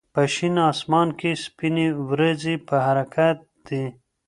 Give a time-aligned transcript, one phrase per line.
[0.13, 3.85] په شین اسمان کې سپینې وريځې په حرکت دي.